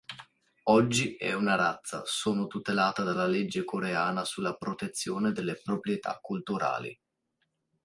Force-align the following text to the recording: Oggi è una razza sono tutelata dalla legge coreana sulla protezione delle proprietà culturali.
Oggi 0.69 1.15
è 1.15 1.31
una 1.33 1.53
razza 1.53 2.01
sono 2.05 2.47
tutelata 2.47 3.03
dalla 3.03 3.27
legge 3.27 3.63
coreana 3.63 4.25
sulla 4.25 4.55
protezione 4.55 5.31
delle 5.31 5.61
proprietà 5.61 6.17
culturali. 6.19 6.99